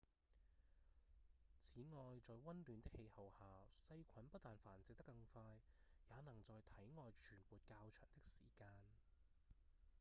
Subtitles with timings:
[1.59, 3.45] 此外在溫暖的氣候下
[3.87, 5.43] 細菌不但繁殖得更快
[6.09, 8.67] 也能在體外存活較長的時間